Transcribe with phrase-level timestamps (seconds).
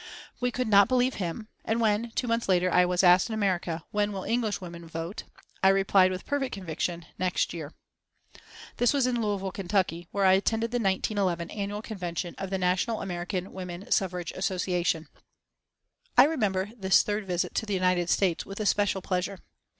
[0.39, 3.83] We could not believe him, and when, two months later, I was asked in America:
[3.91, 5.25] "When will English women vote?"
[5.61, 7.75] I replied with perfect conviction, "Next year."
[8.77, 13.03] This was in Louisville, Kentucky, where I attended the 1911 Annual Convention of the National
[13.03, 15.07] American Woman Suffrage Association.
[16.17, 19.41] I remember this third visit to the United States with especial pleasure.